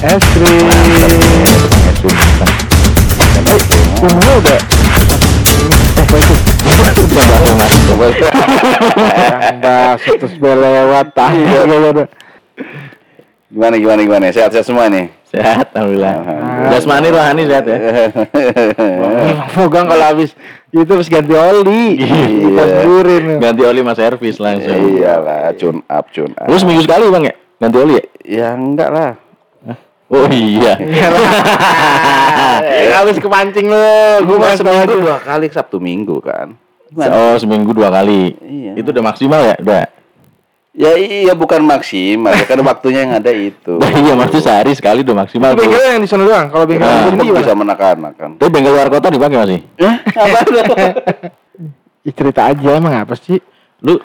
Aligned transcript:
Es 0.00 0.24
krim. 0.32 0.64
Umurnya 4.00 4.34
udah 4.40 4.60
apa 6.00 6.16
itu? 6.16 6.34
Udah 7.04 7.24
bahasa 7.28 7.52
mas. 7.52 7.72
Yang 9.44 9.56
bahas 9.60 10.00
terus 10.00 10.34
lewat 10.40 11.06
tahu 11.12 11.36
gimana? 11.36 12.04
Gimana 13.50 13.74
gimana 13.76 14.00
gimana? 14.00 14.24
Sehat-sehat 14.32 14.64
semua 14.64 14.88
nih. 14.88 15.12
Sehat, 15.30 15.68
alhamdulillah. 15.76 16.14
Jasmani 16.74 17.08
rohani 17.12 17.42
sehat 17.46 17.64
ya. 17.68 17.78
Mogang 19.60 19.86
kalau 19.86 20.04
habis 20.10 20.32
itu 20.72 20.82
terus 20.82 21.06
ganti 21.06 21.36
oli. 21.36 22.00
Kita 22.00 22.62
Iya. 22.88 23.36
Ganti 23.38 23.62
oli 23.62 23.80
mas 23.84 24.00
servis 24.00 24.40
langsung. 24.40 24.96
Iya 24.96 25.20
lah, 25.20 25.52
tune 25.54 25.84
up, 25.86 26.08
tune 26.10 26.34
up. 26.34 26.48
Lu 26.48 26.56
seminggu 26.56 26.82
sekali 26.82 27.06
bang 27.12 27.24
ya? 27.30 27.34
Ganti 27.60 27.76
oli 27.78 27.94
ya? 27.94 28.04
Ya 28.26 28.48
enggak 28.56 28.90
lah. 28.90 29.29
Oh 30.10 30.26
iya. 30.26 30.74
Habis 32.98 33.22
kepancing 33.22 33.70
lu. 33.70 33.86
Gue 34.26 34.36
Gua 34.36 34.50
masuk 34.50 34.66
seminggu 34.66 35.06
dua 35.06 35.16
kali 35.22 35.46
Sabtu 35.54 35.78
Minggu 35.78 36.18
kan. 36.18 36.58
Oh 36.98 37.38
seminggu 37.38 37.70
dua 37.70 37.94
kali. 37.94 38.34
Iya. 38.42 38.72
Itu 38.74 38.90
udah 38.90 39.04
maksimal 39.06 39.40
ya? 39.46 39.54
Udah. 39.62 39.86
Ya 40.70 40.94
iya 40.94 41.34
bukan 41.34 41.66
maksimal, 41.66 42.30
ya 42.30 42.46
kan 42.46 42.62
waktunya 42.62 43.02
yang 43.02 43.18
ada 43.18 43.34
itu. 43.34 43.82
Nah, 43.82 43.90
iya 44.06 44.14
maksudnya 44.14 44.44
sehari 44.46 44.70
sekali 44.70 45.02
udah 45.02 45.26
maksimal 45.26 45.58
tuh. 45.58 45.66
Bengkelnya 45.66 45.90
yang 45.98 46.02
di 46.02 46.10
sana 46.10 46.22
doang. 46.22 46.46
Kalau 46.46 46.62
bengkel 46.62 46.86
Nah, 46.86 47.10
di 47.10 47.26
bisa 47.26 47.52
menekan 47.58 47.96
kan. 48.14 48.30
Tapi 48.38 48.50
bengkel 48.54 48.72
luar 48.78 48.86
kota 48.86 49.10
dipakai 49.10 49.38
masih? 49.38 49.60
Apa 50.14 50.38
lu? 50.46 50.62
Ih, 52.08 52.14
cerita 52.16 52.54
aja 52.54 52.68
emang 52.78 53.02
apa 53.02 53.18
sih? 53.18 53.42
Lu 53.82 53.98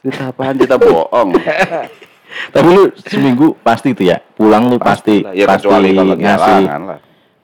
Cerita 0.00 0.32
apaan? 0.32 0.56
Cerita 0.56 0.80
bohong. 0.80 1.28
Tapi 2.50 2.68
lu 2.68 2.82
seminggu 3.00 3.56
pasti 3.58 3.92
tuh 3.92 4.06
ya 4.06 4.20
pulang 4.32 4.66
lu 4.66 4.76
pasti 4.76 5.20
lah. 5.20 5.32
ya 5.32 5.44
pasti 5.44 5.64
kecuali 5.64 5.90
kalau 5.92 6.14
ngasih 6.14 6.60
lah. 6.64 6.98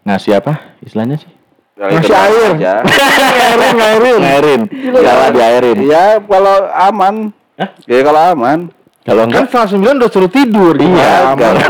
ngasih 0.05 0.33
apa 0.37 0.53
istilahnya 0.81 1.17
sih 1.17 1.31
Kalau 1.75 1.91
Ngasih 1.91 2.07
itu 2.07 2.15
air. 2.15 2.51
aja. 2.55 2.75
Ngairin, 3.35 3.75
ngairin. 3.75 4.21
ngairin 4.23 4.61
jalan 4.95 5.31
diairin 5.33 5.79
Ya 5.83 6.07
kalau 6.21 6.57
aman. 6.71 7.15
Ya 7.85 7.99
kalau 8.01 8.21
aman. 8.31 8.59
kalau 9.03 9.21
Kan 9.21 9.29
enggak 9.29 9.45
setengah 9.49 9.69
sembilan 9.69 9.95
udah 9.99 10.11
suruh 10.11 10.31
tidur. 10.31 10.75
Iya, 10.77 10.87
Gimana? 10.87 11.35
Kalau 11.35 11.61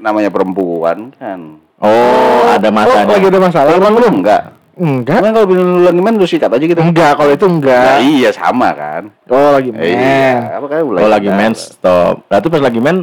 namanya 0.00 0.30
perempuan 0.30 1.12
kan. 1.12 1.40
oh 1.76 2.40
ada 2.48 2.64
Oh, 2.64 2.72
masanya 2.72 3.04
lagi 3.10 3.26
ada 3.26 3.40
masalah. 3.42 3.68
Kalau 3.68 3.80
Emang 3.82 3.92
lu 3.94 4.00
lu? 4.00 4.08
enggak. 4.16 4.42
Enggak. 4.74 5.22
Emang 5.22 5.32
kalau 5.32 5.46
bilang 5.46 5.68
lu 5.70 5.82
lagi 5.82 6.00
main 6.02 6.14
lu 6.14 6.26
sikat 6.26 6.50
aja 6.50 6.64
gitu. 6.64 6.80
Enggak, 6.82 7.14
kalau 7.14 7.30
itu 7.30 7.46
enggak. 7.46 8.02
iya 8.02 8.30
sama 8.30 8.74
kan. 8.74 9.02
Oh, 9.26 9.54
lagi 9.54 9.70
Iya. 9.70 9.78
main. 9.78 10.36
Apa 10.58 10.66
kan 10.66 10.78
oh 10.82 11.08
lagi 11.08 11.28
main 11.28 11.54
stop 11.54 12.26
berarti 12.26 12.46
pas 12.50 12.58
lagi 12.60 12.78
main 12.78 12.98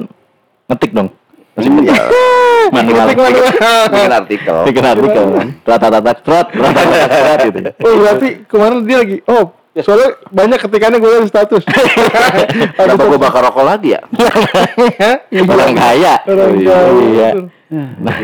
ngetik 0.68 0.92
dong 0.92 1.10
masih 1.52 1.72
Iya. 1.84 2.04
manual. 2.72 3.08
Bikin 3.12 4.12
artikel. 4.12 4.58
bikin 4.64 4.86
artikel 4.86 5.26
kan 5.32 5.48
rata 5.64 5.88
rata 5.90 6.14
trot 6.18 6.48
rata 6.52 6.82
rata 6.82 7.08
trot 7.10 7.40
gitu. 7.48 7.60
Oh, 7.84 7.94
berarti 7.98 8.28
kemarin 8.48 8.78
dia 8.84 8.98
lagi. 9.00 9.18
Oh, 9.26 9.44
soalnya 9.80 10.20
banyak 10.28 10.60
ketikannya 10.60 11.00
gue 11.00 11.08
liat 11.08 11.24
di 11.24 11.32
status. 11.32 11.64
Kenapa 12.76 13.04
gua 13.08 13.20
bakar 13.20 13.42
rokok 13.48 13.64
lagi 13.64 13.96
ya? 13.96 14.02
orang 15.40 15.72
kaya 15.72 16.14
Orang 16.28 16.60
iya 16.60 16.76
kaya. 16.76 17.30
Nah, 17.72 18.16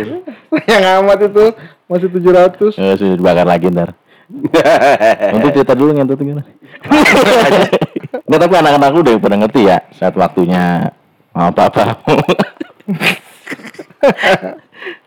Yang 0.67 0.83
amat 0.99 1.19
itu 1.23 1.45
masih 1.87 2.07
700. 2.11 2.75
eh, 2.75 2.95
sudah 2.99 3.15
dibakar 3.15 3.47
lagi 3.47 3.71
ntar 3.71 3.95
Untuk 5.39 5.55
cerita 5.55 5.71
dulu 5.71 5.95
ngentut 5.95 6.19
gimana? 6.19 6.43
Nggak 8.27 8.39
tapi 8.43 8.53
anak-anak 8.59 8.89
lu 8.91 8.99
udah 9.07 9.13
pada 9.23 9.35
ngerti 9.39 9.61
ya 9.71 9.77
saat 9.95 10.19
waktunya 10.19 10.91
mau 11.31 11.47
apa-apa. 11.47 11.95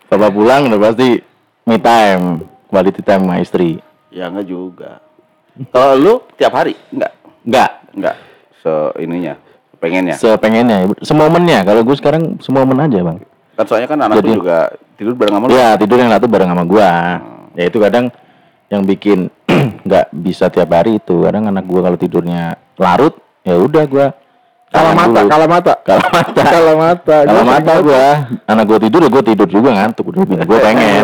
Papa 0.09 0.27
pulang 0.33 0.73
udah 0.73 0.79
pasti 0.81 1.21
me 1.69 1.77
time, 1.77 2.49
quality 2.65 3.01
time 3.05 3.23
sama 3.29 3.35
istri. 3.39 3.77
Ya 4.09 4.27
enggak 4.27 4.49
juga. 4.49 5.05
Kalau 5.69 5.93
lu 5.95 6.13
tiap 6.35 6.53
hari? 6.53 6.73
Enggak. 6.89 7.11
Enggak, 7.41 7.69
Enggak. 7.91 8.15
Se 8.61 8.71
ininya, 9.01 9.33
pengennya. 9.81 10.15
sepengennya, 10.15 10.77
semomennya. 11.01 11.65
Kalau 11.65 11.81
gue 11.81 11.95
sekarang 11.97 12.37
semomen 12.37 12.77
aja 12.77 13.01
bang. 13.01 13.17
Kan 13.57 13.65
soalnya 13.65 13.89
kan 13.89 13.99
anakku 13.99 14.21
Jadi- 14.21 14.37
juga 14.37 14.57
tidur 14.95 15.13
bareng 15.17 15.35
sama 15.35 15.45
lu. 15.49 15.51
Ya 15.53 15.69
tidur 15.75 15.97
yang 15.97 16.11
satu 16.13 16.27
bareng 16.29 16.49
sama 16.49 16.63
gua. 16.63 16.91
Ya 17.57 17.63
itu 17.67 17.77
kadang 17.81 18.05
yang 18.69 18.85
bikin 18.85 19.27
nggak 19.87 20.05
bisa 20.13 20.47
tiap 20.47 20.69
hari 20.71 21.01
itu. 21.01 21.25
Kadang 21.25 21.49
anak 21.49 21.65
gua 21.65 21.89
kalau 21.89 21.97
tidurnya 21.97 22.55
larut, 22.77 23.17
ya 23.41 23.57
udah 23.57 23.83
gua 23.89 24.07
Kalah 24.71 24.95
tahan 24.95 25.09
mata, 25.11 25.21
kalah 25.27 25.49
mata. 25.51 25.73
Kalah 25.83 26.07
mata. 26.07 26.41
Kalah 26.47 26.75
mata. 26.79 27.17
Kalau 27.27 27.41
Gua 27.43 27.51
mata 27.51 27.73
gua, 27.83 28.05
anak 28.47 28.63
gua 28.63 28.79
tidur 28.79 28.99
ya 29.03 29.09
gua 29.11 29.23
tidur 29.25 29.47
juga 29.49 29.69
ngantuk 29.75 30.05
udah 30.15 30.21
gua 30.47 30.59
pengen. 30.63 31.03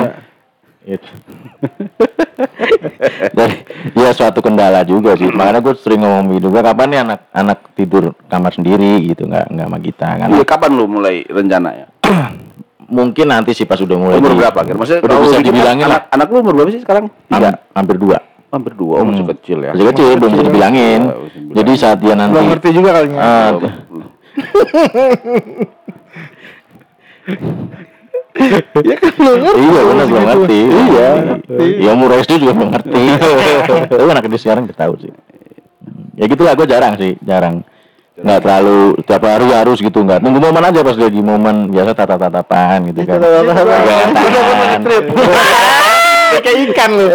Dan 3.33 3.49
ya 3.93 4.09
suatu 4.11 4.39
kendala 4.39 4.81
juga 4.81 5.13
sih. 5.13 5.27
Makanya 5.27 5.59
gua 5.59 5.75
sering 5.75 5.99
ngomong 5.99 6.31
gitu 6.33 6.47
gua 6.47 6.63
kapan 6.63 6.87
nih 6.87 6.99
anak 7.01 7.19
anak 7.31 7.59
tidur 7.73 8.15
kamar 8.25 8.51
sendiri 8.51 9.03
gitu 9.03 9.25
nggak 9.25 9.49
nggak 9.49 9.67
sama 9.67 9.79
kita 9.79 10.07
kan. 10.15 10.27
Iya, 10.29 10.43
kapan 10.43 10.71
lu 10.73 10.85
mulai 10.87 11.23
rencananya? 11.23 11.87
Mungkin 12.87 13.27
nanti 13.27 13.51
sih 13.51 13.67
pas 13.67 13.75
udah 13.77 13.97
mulai 13.97 14.15
Umur 14.15 14.31
di- 14.31 14.39
berapa 14.39 14.59
kira? 14.61 14.75
Maksudnya 14.75 15.01
udah 15.03 15.17
bisa 15.19 15.37
dibilangin 15.41 15.85
anak, 15.85 16.07
lah. 16.07 16.15
anak 16.15 16.27
lu 16.29 16.39
umur 16.39 16.53
berapa 16.55 16.71
sih 16.71 16.79
sekarang? 16.79 17.11
Tiga. 17.27 17.51
Ham- 17.51 17.59
hampir 17.75 17.99
dua. 17.99 18.17
Hampir 18.47 18.73
dua. 18.73 18.95
Oh, 18.95 19.03
masih 19.03 19.27
Hmm. 19.27 19.31
kecil 19.35 19.57
ya. 19.59 19.71
Masih 19.75 19.87
kecil, 19.91 20.15
belum 20.15 20.31
bisa 20.31 20.43
dibilangin. 20.47 21.01
Ya, 21.03 21.11
masih. 21.11 21.41
Jadi 21.51 21.71
saat 21.75 21.99
dia 21.99 22.15
nanti 22.15 22.31
Belum 22.31 22.47
ngerti 22.47 22.69
juga 22.71 22.89
kali 22.95 23.07
ya. 23.11 23.19
Ah, 23.27 23.49
Belum. 23.51 23.73
Ya 28.77 28.95
kan 28.95 29.11
belum 29.11 29.37
ngerti. 29.41 29.46
Iya 29.59 29.81
benar 29.81 30.05
belum 30.05 30.21
Segitu. 30.21 30.37
ngerti. 30.37 30.59
Iya. 30.69 31.09
Ya 31.81 31.89
umur 31.97 32.09
SD 32.17 32.31
juga 32.41 32.53
belum 32.57 32.69
ngerti. 32.73 33.03
Tapi 33.91 34.09
anak 34.09 34.25
dia 34.29 34.39
sekarang 34.39 34.63
udah 34.69 34.77
tahu 34.77 34.93
sih. 35.01 35.11
Ya 36.17 36.25
gitulah 36.25 36.53
gue 36.57 36.67
jarang 36.69 36.93
sih, 36.97 37.13
jarang. 37.21 37.65
Nggak 38.17 38.39
terlalu 38.41 38.97
tiap 39.05 39.21
hari 39.25 39.47
harus 39.53 39.77
gitu 39.77 40.01
nggak. 40.01 40.21
Tunggu 40.25 40.39
momen 40.41 40.63
aja 40.65 40.81
pas 40.81 40.97
lagi 40.97 41.21
momen 41.21 41.69
biasa 41.69 41.91
tatap-tatapan 41.93 42.77
gitu 42.89 43.05
kan. 43.05 43.17
Pegangan. 43.21 44.81
Kayak 46.43 46.57
ikan 46.69 46.91
lu. 46.91 47.07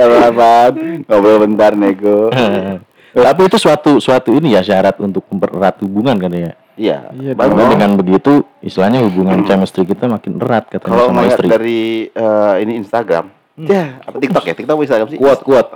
Apa 0.00 0.74
Ngobrol 1.06 1.38
bentar 1.44 1.72
nego. 1.76 2.30
Tapi 3.10 3.40
itu 3.46 3.56
suatu 3.58 3.98
suatu 3.98 4.30
ini 4.34 4.54
ya 4.54 4.62
syarat 4.62 4.98
untuk 5.02 5.26
mempererat 5.30 5.82
hubungan 5.82 6.14
kan 6.18 6.30
ya. 6.30 6.52
Iya. 6.80 6.98
Iya 7.12 7.32
Baru 7.36 7.58
Karena 7.58 7.72
dengan 7.76 7.90
begitu 7.98 8.46
istilahnya 8.64 9.04
hubungan 9.04 9.44
chemistry 9.44 9.84
kita 9.84 10.08
makin 10.08 10.40
erat 10.40 10.70
katanya 10.70 10.90
kalau 10.90 11.06
sama 11.10 11.18
melihat 11.20 11.38
istri. 11.42 11.48
dari 11.50 11.82
eh, 12.08 12.54
ini 12.64 12.72
Instagram, 12.80 13.24
ya 13.60 13.84
apa 14.00 14.16
TikTok 14.16 14.44
ya? 14.48 14.54
TikTok 14.56 14.76
Instagram 14.80 15.08
sih? 15.12 15.18
Kuat 15.20 15.40
kuat. 15.44 15.66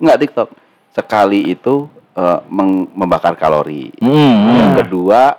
Enggak 0.00 0.18
TikTok. 0.24 0.48
Sekali 0.94 1.52
itu 1.52 1.90
meng- 2.46 2.86
membakar 2.94 3.34
kalori. 3.34 3.90
Hmm. 3.98 4.54
Yang 4.54 4.86
kedua 4.86 5.34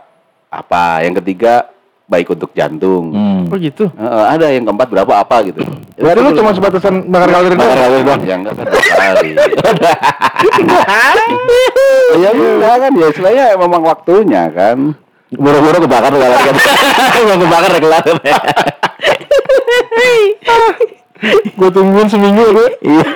apa? 0.52 1.02
Yang 1.08 1.24
ketiga 1.24 1.72
baik 2.06 2.30
untuk 2.30 2.54
jantung. 2.54 3.10
Hmm. 3.10 3.50
Oh 3.50 3.58
gitu. 3.58 3.90
Eh, 3.90 4.26
ada 4.30 4.46
yang 4.50 4.64
keempat 4.64 4.88
berapa 4.88 5.14
apa 5.18 5.42
gitu. 5.44 5.66
Berarti 5.98 6.22
lu 6.22 6.32
cuma 6.38 6.54
sebatasan 6.54 7.10
bakar 7.10 7.30
kalori 7.34 7.58
Bakar 7.58 7.66
doang. 7.66 7.82
kalori 7.82 8.04
doang. 8.06 8.22
Ya 8.22 8.36
enggak 8.38 8.54
kan 8.54 8.66
kali. 8.70 9.30
ya 12.22 12.30
enggak 12.30 12.76
kan 12.78 12.92
ya 12.94 13.08
istilahnya 13.10 13.46
memang 13.58 13.82
waktunya 13.82 14.44
kan. 14.54 14.78
Buru-buru 15.34 15.82
kebakar 15.82 16.14
kelar 16.14 16.38
kan. 16.46 16.56
Mau 17.26 17.38
kebakar 17.42 17.70
ya 17.74 17.80
kelar. 17.82 18.06
Gue 21.56 21.70
tungguin 21.72 22.06
seminggu 22.06 22.44
gue. 22.54 22.70
Iya. 22.84 23.08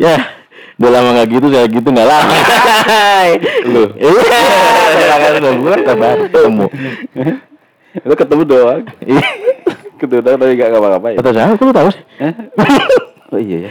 Ya. 0.00 0.16
Udah 0.80 0.96
lama 0.96 1.12
gak 1.12 1.28
gitu, 1.28 1.52
kayak 1.52 1.68
gitu 1.76 1.92
gak 1.92 2.08
lama. 2.08 2.32
Lu. 3.68 3.84
Iya. 4.00 5.52
Gue 5.60 5.76
kabar 5.84 6.16
ketemu. 6.24 6.66
Lu 8.00 8.14
ketemu 8.14 8.42
doang. 8.44 8.82
Iya. 9.00 9.22
ketemu 10.00 10.20
doang 10.20 10.36
tapi 10.38 10.52
enggak 10.52 10.68
ngapa-ngapain. 10.70 11.16
Kata 11.18 11.30
saya, 11.30 11.52
kok 11.52 11.64
lu 11.64 11.72
tahu 11.72 11.88
sih? 11.90 12.02
Oh 13.30 13.38
iya 13.38 13.62
ya. 13.64 13.70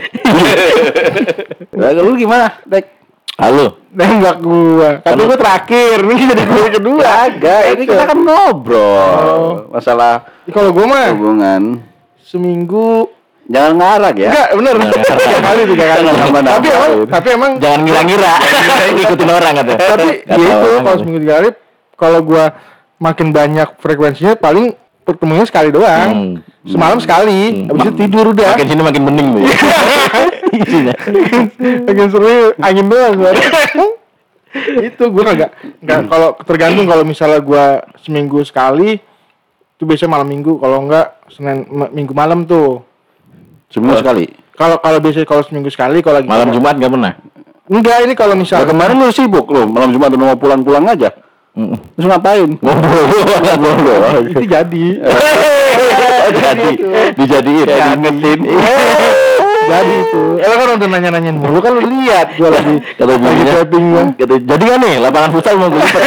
Lah 1.74 1.92
lu 1.94 2.16
gimana, 2.16 2.48
Dek? 2.64 2.88
Halo. 3.36 3.76
Nembak 3.92 4.40
gua. 4.40 5.04
Kan 5.04 5.20
gua 5.20 5.36
terakhir. 5.36 6.00
Ini 6.00 6.24
jadi 6.26 6.44
gua 6.46 6.68
kedua. 6.70 7.04
Agak, 7.28 7.62
ini 7.70 7.84
kita 7.84 8.04
kan 8.06 8.18
ngobrol 8.20 9.68
masalah 9.68 10.24
Kalau 10.48 10.72
gua 10.72 10.86
mah 10.86 11.08
hubungan. 11.12 11.84
seminggu 12.22 13.12
Jangan 13.50 13.74
ngarang 13.76 14.16
ya. 14.16 14.30
enggak 14.30 14.50
bener 14.54 14.74
tiga 14.80 15.40
kali 15.42 15.62
tiga 15.66 15.86
kali 15.90 16.04
Jangan 16.08 16.44
tapi 16.46 16.68
emang 16.70 16.92
tapi 17.10 17.28
emang 17.34 17.52
Jangan 17.58 17.80
ngira-ngira. 17.84 18.34
Ngikutin 18.94 19.28
orang 19.28 19.54
kata. 19.58 19.74
tapi 19.76 20.08
ya 20.22 20.36
itu 20.38 20.56
kalau 20.56 20.80
gitu. 20.80 21.00
seminggu 21.02 21.20
tiga 21.20 21.34
kali 21.36 21.50
kalau 21.98 22.20
gua 22.22 22.46
makin 23.00 23.32
banyak 23.32 23.80
frekuensinya 23.80 24.36
paling 24.36 24.76
pertemuannya 25.02 25.44
sekali 25.44 25.72
doang 25.72 26.10
Hmm. 26.12 26.34
semalam 26.64 27.00
sekali 27.00 27.66
Hmm. 27.66 27.74
habis 27.74 27.82
itu 27.82 27.94
tidur 27.98 28.26
udah 28.30 28.50
Makin 28.54 28.68
sini 28.68 28.82
makin 28.84 29.02
bening 29.04 29.28
tuh. 29.32 29.42
ya. 29.42 29.50
Isinya. 30.60 30.94
makin 31.84 32.08
seru 32.10 32.36
angin 32.58 32.86
doang 32.86 33.14
itu 34.80 35.04
gua 35.08 35.24
kagak 35.28 35.52
nggak 35.80 36.00
kalau 36.06 36.30
tergantung 36.42 36.86
kalau 36.86 37.04
misalnya 37.04 37.40
gua 37.40 37.66
seminggu 37.98 38.42
sekali 38.42 39.00
Itu 39.74 39.88
biasanya 39.88 40.12
malam 40.12 40.28
minggu, 40.28 40.60
kalau 40.60 40.84
enggak 40.84 41.08
Senin 41.32 41.64
minggu 41.96 42.12
malam 42.12 42.44
tuh. 42.44 42.84
Seminggu 43.72 43.96
sekali. 43.96 44.28
Kalau 44.52 44.76
kalau 44.76 45.00
biasanya 45.00 45.24
kalau 45.24 45.40
seminggu 45.40 45.72
sekali 45.72 46.04
kalau 46.04 46.20
lagi 46.20 46.28
Malam 46.28 46.52
Jumat 46.52 46.76
nggak 46.76 46.92
pernah. 46.92 47.14
Enggak, 47.64 47.98
ini 48.04 48.12
kalau 48.12 48.36
Nah, 48.36 48.44
misal 48.44 48.68
kemarin 48.68 49.00
lu 49.00 49.08
sibuk 49.08 49.48
lu, 49.48 49.72
malam 49.72 49.96
Jumat 49.96 50.12
udah 50.12 50.20
mau 50.20 50.36
pulang-pulang 50.36 50.84
aja. 50.84 51.16
Mm. 51.50 51.76
Terus 51.98 52.06
ngapain? 52.08 52.50
Ngobrol 52.62 53.76
doang. 53.84 54.26
itu 54.26 54.44
jadi. 54.46 54.86
Jadi 56.30 56.70
dijadiin. 57.18 57.68
Ngetin. 58.00 58.40
jadi 59.70 59.94
itu. 60.02 60.24
Eh 60.42 60.50
kan 60.50 60.68
udah 60.78 60.88
nanya-nanyain 60.88 61.38
mulu 61.38 61.58
kan 61.62 61.74
lu 61.74 61.82
lihat 61.86 62.34
gua 62.38 62.50
lagi 62.54 62.82
Kata 62.98 63.18
lagi 63.18 63.44
chatting 63.46 63.86
gua. 63.94 64.04
kata, 64.14 64.36
jadi 64.42 64.64
kan 64.66 64.78
nih 64.82 64.94
lapangan 64.98 65.30
futsal 65.30 65.56
mau 65.58 65.70
gue 65.70 65.78
lipat. 65.78 66.04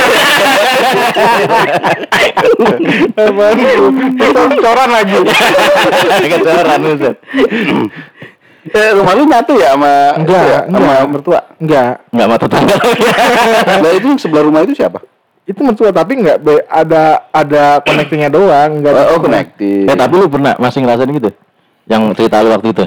Itu? 3.22 3.86
Itu 4.18 4.40
coran 4.58 4.90
lagi. 4.90 5.18
Kecoran 6.26 6.80
Ustaz. 6.86 7.16
Eh, 8.62 8.94
rumah 8.94 9.18
lu 9.18 9.26
nyatu 9.26 9.58
ya 9.58 9.74
sama 9.74 10.14
Enggak, 10.14 10.38
itu 10.38 10.46
ya, 10.46 10.60
sama 10.62 10.78
enggak. 10.78 11.02
mertua. 11.10 11.40
Enggak. 11.58 11.92
Nggak 12.14 12.26
mau 12.30 12.38
tetangga. 12.38 12.76
Nah, 13.82 13.90
itu 13.90 14.06
yang 14.06 14.20
sebelah 14.22 14.44
rumah 14.46 14.60
itu 14.62 14.74
siapa? 14.78 15.02
Itu 15.42 15.60
mentua 15.60 15.90
tapi 15.90 16.14
enggak 16.16 16.38
be- 16.38 16.62
ada 16.64 17.26
ada 17.28 17.82
connectingnya 17.82 18.30
doang, 18.30 18.78
enggak 18.78 18.92
ada. 18.94 19.02
Oh, 19.10 19.18
connected. 19.18 19.90
Eh 19.90 19.96
tapi 19.96 20.14
lu 20.14 20.30
pernah 20.30 20.54
masih 20.56 20.80
ngerasain 20.80 21.10
gitu? 21.10 21.30
Yang 21.84 22.02
cerita 22.14 22.38
lu 22.40 22.50
waktu 22.50 22.70
itu? 22.70 22.84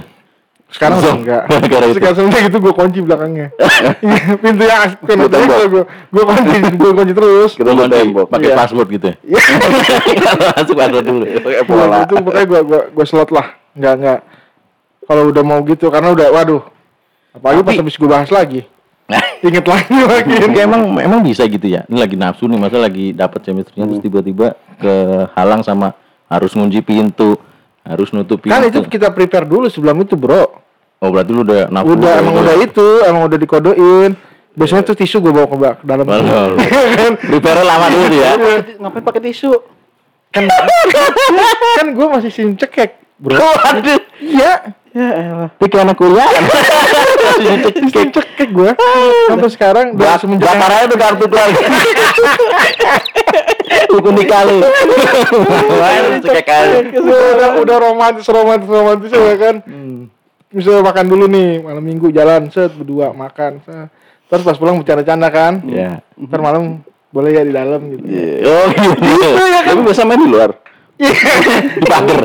Sekarang 0.66 0.98
udah 0.98 1.14
enggak. 1.14 1.44
Itu. 1.86 1.94
Sekarang 1.94 2.26
itu 2.32 2.58
gua 2.58 2.74
kunci 2.74 3.00
belakangnya. 3.00 3.48
Iya, 4.02 4.40
Pintu 4.40 4.64
yang 4.66 4.82
connecting 4.98 5.30
tembok. 5.30 5.58
gua 5.70 5.84
gua 6.10 6.24
kunci, 6.26 6.58
gua 6.74 6.92
kunci 6.96 7.14
terus. 7.14 7.52
Kita 7.54 7.70
kunci, 7.70 7.92
tembok. 7.92 8.26
Pakai 8.28 8.50
Iya. 8.50 8.58
password 8.58 8.88
gitu. 8.90 9.06
ya? 9.08 9.16
Iya. 10.10 10.32
Masuk 10.58 10.76
password 10.76 11.06
dulu. 11.06 11.24
Pola. 11.70 11.98
itu 12.02 12.14
pokoknya 12.18 12.46
gua 12.46 12.62
gua 12.66 12.82
gua 12.90 13.06
slot 13.06 13.30
lah. 13.30 13.48
Enggak 13.76 13.94
enggak. 14.00 14.20
Kalau 15.06 15.24
udah 15.30 15.44
mau 15.46 15.60
gitu 15.62 15.86
karena 15.94 16.10
udah 16.12 16.28
waduh. 16.34 16.64
Apalagi 17.32 17.62
pas 17.62 17.76
habis 17.78 17.96
gua 17.96 18.10
bahas 18.10 18.30
lagi. 18.32 18.62
Nah, 19.06 19.22
Ingat 19.46 19.66
lagi 19.70 19.94
makin. 19.94 20.50
Emang 20.66 20.84
emang 20.98 21.22
bisa 21.22 21.46
gitu 21.46 21.66
ya. 21.70 21.86
Ini 21.86 21.98
lagi 22.02 22.16
nafsu 22.18 22.50
nih, 22.50 22.58
masa 22.58 22.82
lagi 22.82 23.14
dapat 23.14 23.46
chemistry-nya 23.46 23.86
terus 23.86 24.02
tiba-tiba 24.02 24.58
kehalang 24.82 25.62
sama 25.62 25.94
harus 26.26 26.52
ngunci 26.58 26.82
pintu, 26.82 27.38
harus 27.86 28.10
nutup 28.10 28.42
pintu. 28.42 28.54
Kan 28.58 28.66
itu 28.66 28.82
kita 28.90 29.14
prepare 29.14 29.46
dulu 29.46 29.70
sebelum 29.70 30.02
itu, 30.02 30.18
Bro. 30.18 30.66
Oh, 31.04 31.10
berarti 31.14 31.32
lu 31.36 31.46
udah 31.46 31.70
nafsu. 31.70 31.94
Udah 31.94 32.14
emang 32.18 32.34
gitu. 32.34 32.42
udah 32.42 32.56
itu, 32.58 32.88
emang 33.06 33.22
udah 33.30 33.38
dikodoin. 33.38 34.12
Biasanya 34.56 34.88
tuh 34.88 34.96
tisu 34.96 35.20
gue 35.20 35.34
bawa 35.36 35.48
ke, 35.52 35.58
ba- 35.60 35.78
ke 35.78 35.86
dalam. 35.86 36.06
Waduh. 36.08 36.56
Prepare 37.30 37.62
lama 37.62 37.86
dulu 37.92 38.16
ya. 38.16 38.32
Ngapain 38.80 39.04
pakai 39.04 39.22
tisu? 39.30 39.52
kan 40.36 40.52
kan 41.80 41.88
gue 41.96 42.08
masih 42.12 42.28
sim 42.28 42.60
cekek, 42.60 43.00
bro. 43.22 43.40
Waduh. 43.40 44.00
Iya, 44.20 44.76
Ya. 44.96 45.52
Pikir 45.60 45.84
anak 45.84 46.00
kuliah. 46.00 46.24
sim 47.92 48.16
cekek 48.16 48.56
gue. 48.56 48.72
Sampai 49.28 49.52
sekarang 49.52 50.00
udah 50.00 50.16
Bak 50.16 50.24
semenjak 50.24 50.56
bakarnya 50.56 50.88
tuh 50.88 51.00
kartu 51.04 51.26
keluarga. 51.28 51.60
Hukum 53.92 54.16
dikali. 54.16 54.64
Cekek 56.24 56.48
aja. 56.48 56.80
udah 56.96 57.50
udah 57.60 57.78
romantis 57.84 58.24
romantis 58.32 58.72
romantis 58.72 59.12
ya 59.12 59.36
kan. 59.36 59.56
Misalnya 60.56 60.88
makan 60.88 61.06
dulu 61.12 61.28
nih 61.28 61.60
malam 61.60 61.84
minggu 61.84 62.08
jalan 62.16 62.48
set 62.48 62.72
berdua 62.72 63.12
makan. 63.12 63.60
set. 63.68 63.92
Terus 64.32 64.48
pas 64.48 64.56
pulang 64.56 64.80
bercanda-canda 64.80 65.28
kan. 65.28 65.60
Ya. 65.68 66.00
Ntar 66.16 66.40
malam 66.40 66.88
boleh 67.12 67.36
ya 67.36 67.44
di 67.44 67.52
dalam 67.52 67.84
gitu. 67.92 68.04
Oh 68.48 68.66
gitu. 68.72 69.28
Tapi 69.60 69.80
biasa 69.92 70.08
main 70.08 70.24
di 70.24 70.32
luar. 70.32 70.56
Di 71.76 71.84
pagar. 71.84 72.24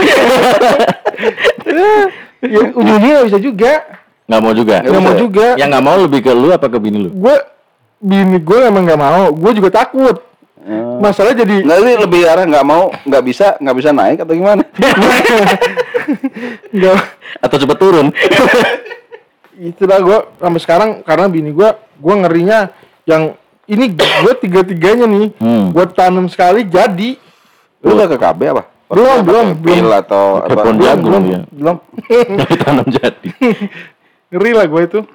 Ya, 2.43 2.59
ujung-ujungnya 2.73 3.15
nggak 3.17 3.29
bisa 3.29 3.41
juga. 3.41 3.73
Nggak 4.27 4.41
mau 4.41 4.53
juga. 4.53 4.77
Nggak 4.81 5.03
mau 5.03 5.15
juga. 5.15 5.47
Yang 5.57 5.69
nggak 5.69 5.85
mau 5.85 5.97
lebih 5.99 6.21
ke 6.21 6.31
lu 6.31 6.49
apa 6.51 6.67
ke 6.67 6.79
bini 6.79 6.99
lu? 7.01 7.11
Gue 7.13 7.37
bini 7.99 8.37
gue 8.39 8.59
emang 8.65 8.83
nggak 8.85 9.01
mau. 9.01 9.25
Gue 9.31 9.53
juga 9.53 9.71
takut. 9.75 10.17
Masalah 11.01 11.33
jadi 11.33 11.65
Nah, 11.65 11.81
ini 11.81 11.97
lebih 11.97 12.29
arah 12.29 12.45
nggak 12.45 12.63
mau, 12.63 12.93
nggak 13.09 13.23
bisa, 13.25 13.57
nggak 13.57 13.77
bisa 13.81 13.91
naik 13.91 14.21
atau 14.21 14.37
gimana? 14.37 14.61
nggak 16.77 16.97
Atau 17.41 17.57
cepet 17.57 17.79
turun? 17.81 18.07
itulah 19.61 20.01
gue 20.01 20.19
sampai 20.41 20.61
sekarang 20.61 20.91
karena 21.05 21.29
bini 21.29 21.53
gue 21.53 21.69
gue 21.77 22.15
ngerinya 22.17 22.73
yang 23.05 23.37
ini 23.69 23.93
gue 23.93 24.33
tiga 24.41 24.65
tiganya 24.65 25.05
nih 25.05 25.37
Hmm. 25.37 25.69
gue 25.69 25.85
tanam 25.93 26.33
sekali 26.33 26.65
jadi 26.65 27.21
Lu 27.81 27.93
udah 27.93 28.09
ke 28.09 28.17
KB 28.17 28.41
apa? 28.53 28.70
Belum, 28.91 29.19
belum, 29.23 29.47
Pil 29.63 29.87
belum. 29.87 30.01
atau 30.03 30.25
apa? 30.43 30.51
pohon 30.51 30.75
belum 30.75 30.83
jagung 30.83 31.07
belum 31.07 31.23
dia. 31.23 31.41
belum 31.55 31.77
Dari 32.43 32.55
tanam 32.59 32.87
jadi. 32.91 33.31
ngeri 34.35 34.51
lah 34.55 34.67
gue 34.67 34.83
itu 34.87 35.01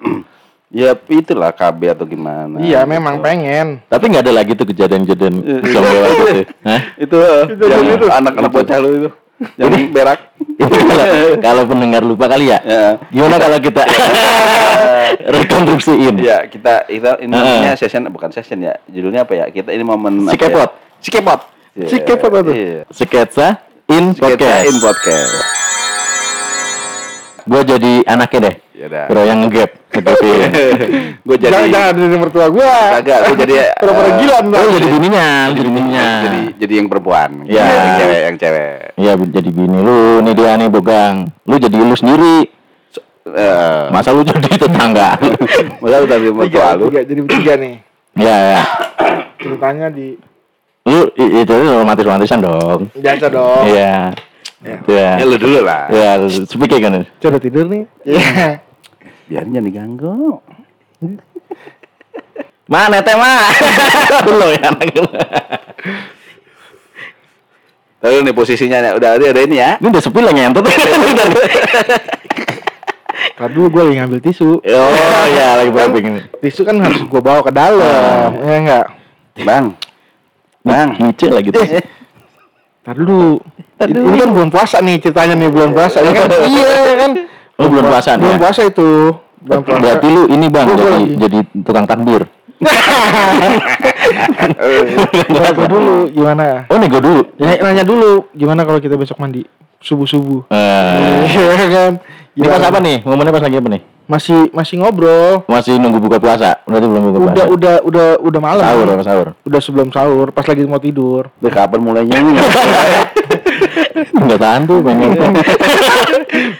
Ya 0.75 0.91
itulah 1.07 1.55
KB 1.55 1.95
atau 1.95 2.03
gimana. 2.03 2.59
iya 2.59 2.83
memang 2.83 3.23
pengen 3.23 3.79
Tapi 3.87 4.11
nggak 4.11 4.27
ada 4.27 4.33
lagi 4.35 4.59
tuh 4.59 4.67
kejadian-kejadian 4.67 5.35
jomblo 5.61 6.09
gitu. 6.11 6.41
Hah? 6.67 6.81
Itu 6.99 7.15
eh, 7.21 7.43
Itu, 7.53 7.63
yang 7.69 7.83
itu. 7.95 8.07
anak-anak 8.11 8.51
bocah 8.51 8.77
lu 8.83 8.89
itu. 8.91 9.09
Yang 9.55 9.71
berak. 9.91 10.19
Itu 10.59 10.75
kalau, 10.87 11.05
kalau 11.39 11.63
pendengar 11.67 12.01
lupa 12.03 12.27
kali 12.27 12.51
ya. 12.51 12.59
Ya. 12.63 12.95
Gimana 13.07 13.35
kalau 13.39 13.59
kita 13.59 13.83
rekonstruksiin? 15.27 16.15
Ya, 16.19 16.47
kita 16.47 16.87
kita 16.87 17.19
ini 17.23 17.31
namanya 17.31 17.75
session 17.75 18.07
bukan 18.11 18.31
session 18.31 18.59
ya. 18.63 18.75
Judulnya 18.87 19.23
apa 19.23 19.35
ya? 19.35 19.45
Kita 19.51 19.71
ini 19.71 19.83
momen 19.83 20.27
apa 20.27 20.35
ya? 20.35 20.67
Sikepot. 20.99 21.39
Sikepot. 21.75 21.91
Sikepot 21.91 22.29
apa 22.31 22.39
tuh? 22.39 22.53
Iya. 22.55 22.81
Sketsa 22.87 23.47
in 23.91 24.15
Sketsa 24.15 24.31
podcast. 24.31 24.63
in 24.71 24.75
podcast. 24.79 25.33
Gue 27.45 27.61
jadi 27.61 27.93
anaknya 28.07 28.39
deh. 28.41 28.55
Ya. 28.75 29.07
Bro 29.07 29.23
yang 29.23 29.47
ngegap 29.47 29.71
Gue 31.27 31.35
jadi 31.39 31.51
jangan 31.51 31.67
jangan 31.71 31.91
dari 31.95 32.17
mertua 32.19 32.47
gue 32.51 32.67
Kagak, 32.67 33.19
lu 33.23 33.33
jadi 33.39 33.53
pura-pura 33.79 34.03
eh, 34.03 34.13
gila 34.19 34.37
ntar. 34.43 34.59
jadi 34.67 34.87
bininya, 34.91 35.27
jadi 35.55 35.69
bininya. 35.71 36.07
jadi 36.27 36.41
jadi 36.59 36.73
yang 36.83 36.87
perempuan. 36.91 37.29
Ya. 37.47 37.63
Yang 37.63 37.91
cewek, 37.95 38.19
yang 38.19 38.35
cewek. 38.35 38.75
Iya, 38.99 39.11
jadi 39.31 39.49
bini 39.51 39.77
lu 39.79 39.99
nih 40.27 40.33
dia 40.35 40.51
nih 40.59 40.67
bogang. 40.67 41.15
Lu 41.47 41.55
jadi 41.55 41.77
lu 41.79 41.95
sendiri. 41.95 42.35
Eh, 43.25 43.83
Masa 43.95 44.11
lu 44.11 44.27
jadi 44.27 44.49
tetangga? 44.59 45.15
masa 45.79 45.95
lu 46.03 46.07
dari 46.07 46.27
mertua 46.31 46.75
lu? 46.75 46.91
tiga, 46.91 47.01
jadi 47.03 47.19
bertiga 47.25 47.53
nih 47.57 47.75
ya, 48.15 48.37
ya. 48.55 48.61
ceritanya 49.39 49.87
di 49.91 50.15
Lu 50.85 51.09
itu 51.17 51.49
romantis-romantisan 51.49 52.39
dong. 52.45 52.93
biasa 52.93 53.25
dong 53.33 53.65
Iya. 53.65 54.13
Ya. 54.61 54.77
Iya. 54.85 55.09
Ya 55.21 55.25
lu 55.25 55.37
dulu 55.37 55.59
lah. 55.65 55.89
Ya, 55.89 56.17
speaking 56.45 56.81
kan. 56.81 57.03
coba 57.21 57.37
tidur 57.37 57.65
nih 57.69 57.85
iya 58.05 58.61
Biar 59.25 59.41
jangan 59.49 59.65
diganggu. 59.65 60.37
Mana 62.65 63.01
teh 63.01 63.13
mah? 63.17 63.49
Lu 64.29 64.47
ya 64.53 64.73
anak 64.73 64.89
lu. 64.93 65.05
Lalu 68.01 68.17
nih 68.25 68.33
posisinya 68.37 68.77
nih, 68.81 68.91
udah 68.97 69.09
ada 69.17 69.25
ada 69.33 69.41
ini 69.41 69.57
ya. 69.57 69.77
Ini 69.81 69.85
udah 69.89 70.01
sepi 70.01 70.21
lah 70.21 70.33
ngentot. 70.33 70.65
Ntar 73.35 73.49
dulu 73.51 73.67
gue 73.67 73.81
lagi 73.83 73.95
ngambil 73.99 74.19
tisu 74.23 74.63
oh 74.63 75.23
iya 75.27 75.59
lagi 75.59 75.67
pumping 75.67 76.05
ini. 76.07 76.21
tisu 76.39 76.63
kan 76.63 76.79
harus 76.79 77.03
gue 77.03 77.21
bawa 77.21 77.43
ke 77.43 77.51
dalam 77.51 78.31
ya 78.39 78.55
enggak 78.63 78.85
Bang. 79.43 79.75
Bang. 80.65 80.97
Nyicil 80.97 81.29
lagi 81.31 81.49
tuh. 81.53 81.61
Ntar 82.81 82.95
dulu. 82.97 83.37
Ini 83.77 84.17
kan 84.17 84.29
belum 84.33 84.49
puasa 84.49 84.77
nih 84.79 84.97
ceritanya 84.97 85.35
nih 85.35 85.49
belum 85.49 85.71
puasa 85.71 85.99
ya 85.99 86.11
kan? 86.11 86.27
iya 86.47 86.69
ya 86.85 86.95
kan. 86.97 87.11
Oh, 87.55 87.67
belum 87.67 87.85
puasa 87.85 88.09
nih 88.13 88.23
Belum 88.23 88.33
ya? 88.33 88.41
puasa 88.41 88.61
itu. 88.65 88.89
Belum 89.41 89.61
puasa. 89.61 89.79
Berarti 89.79 90.07
lu 90.07 90.21
ini 90.27 90.45
bang 90.49 90.65
Gua 90.65 90.75
jadi 90.75 91.05
jadi 91.17 91.37
tukang 91.61 91.85
takbir. 91.85 92.23
Ntar 95.27 95.67
dulu 95.67 96.09
gimana? 96.09 96.65
Oh 96.67 96.77
nego 96.77 96.99
dulu. 96.99 97.21
Ya, 97.35 97.57
nanya 97.59 97.83
dulu 97.83 98.25
gimana 98.31 98.63
kalau 98.63 98.79
kita 98.79 98.95
besok 98.95 99.19
mandi 99.19 99.45
subuh 99.79 100.07
subuh. 100.07 100.41
Eh, 100.49 101.29
Iya 101.29 101.67
kan. 101.69 101.91
Ini 102.35 102.45
pas 102.51 102.63
apa 102.67 102.79
nih? 102.83 102.97
Momennya 103.07 103.31
pas 103.31 103.43
lagi 103.47 103.55
apa 103.55 103.69
nih? 103.71 103.81
Masih 104.05 104.51
masih 104.51 104.75
ngobrol. 104.83 105.47
Masih 105.47 105.79
nunggu 105.79 106.03
buka 106.03 106.19
puasa. 106.19 106.59
Berarti 106.67 106.85
belum 106.85 107.03
buka 107.09 107.17
puasa. 107.17 107.31
Udah 107.31 107.45
udah 107.47 107.75
udah 107.87 108.07
udah 108.21 108.41
malam. 108.43 108.63
sahur 108.67 108.87
apa 108.91 109.03
sahur? 109.07 109.27
Udah 109.47 109.59
sebelum 109.63 109.87
sahur, 109.89 110.27
pas 110.35 110.45
lagi 110.45 110.67
mau 110.67 110.77
tidur. 110.77 111.31
Udah 111.39 111.51
kapan 111.55 111.79
mulainya 111.79 112.19
ini? 112.19 112.35
Enggak 114.19 114.39
tahan 114.43 114.61
tuh 114.67 114.83
pengen. 114.83 115.09